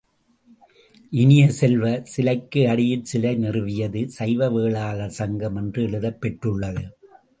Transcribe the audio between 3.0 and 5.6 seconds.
சிலை நிறுவியது சைவ வேளாளர் சங்கம்